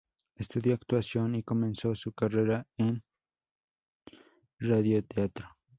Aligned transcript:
Estudió 0.35 0.73
actuación 0.73 1.35
y 1.35 1.43
comenzó 1.43 1.93
su 1.93 2.11
carrera 2.11 2.65
en 2.79 3.03
radioteatro. 4.57 5.45